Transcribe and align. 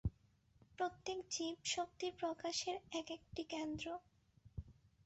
প্রত্যেক 0.79 1.17
জীব 1.31 1.57
শক্তিপ্রকাশের 1.65 2.77
এক-একটি 2.91 3.43
কেন্দ্র। 3.43 3.85